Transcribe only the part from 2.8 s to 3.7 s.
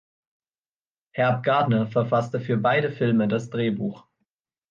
Filme das